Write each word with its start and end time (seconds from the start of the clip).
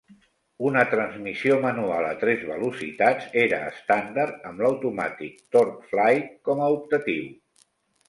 Una 0.69 0.85
transmissió 0.93 1.57
manual 1.65 2.07
a 2.13 2.15
tres 2.23 2.41
velocitats 2.53 3.29
era 3.43 3.61
estàndard 3.75 4.51
amb 4.53 4.67
l'automàtic 4.67 5.41
TorqueFlite 5.59 6.37
com 6.51 6.67
a 6.69 6.75
optatiu. 6.83 7.35